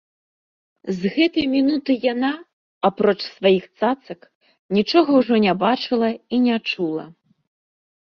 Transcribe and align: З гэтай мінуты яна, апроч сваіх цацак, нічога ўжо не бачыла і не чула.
З 0.95 1.11
гэтай 1.17 1.45
мінуты 1.55 1.97
яна, 2.13 2.31
апроч 2.91 3.17
сваіх 3.35 3.63
цацак, 3.79 4.19
нічога 4.81 5.09
ўжо 5.23 5.35
не 5.49 5.53
бачыла 5.69 6.09
і 6.33 6.45
не 6.51 6.57
чула. 6.69 7.05